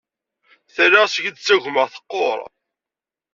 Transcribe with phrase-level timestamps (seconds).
[0.73, 2.39] Tala seg i d-ttagumeɣ teqqur.